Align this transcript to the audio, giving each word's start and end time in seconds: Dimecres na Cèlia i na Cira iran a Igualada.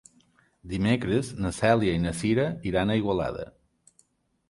Dimecres 0.71 1.29
na 1.45 1.53
Cèlia 1.59 1.99
i 1.99 2.01
na 2.09 2.17
Cira 2.23 2.49
iran 2.73 2.91
a 2.91 2.99
Igualada. 3.05 3.51